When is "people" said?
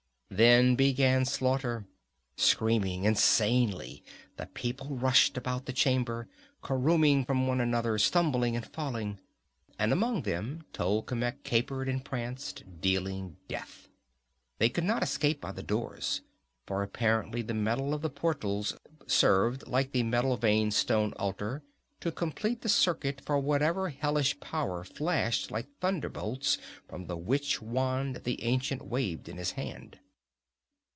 4.45-4.95